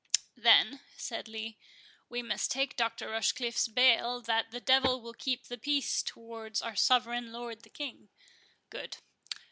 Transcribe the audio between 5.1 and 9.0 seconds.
keep the peace towards our Sovereign Lord the King—good.